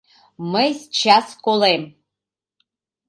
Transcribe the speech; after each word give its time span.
Мый 0.51 0.69
счас 0.97 1.27
колем... 1.45 1.83